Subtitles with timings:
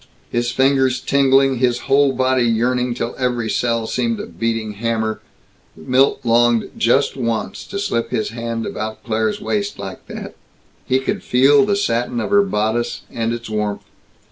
[0.31, 5.19] His fingers tingling, his whole body yearning till every cell seemed a beating hammer,
[5.75, 10.33] Milt longed just once to slip his hand about Claire's waist like that.
[10.87, 13.83] He could feel the satin of her bodice and its warmth.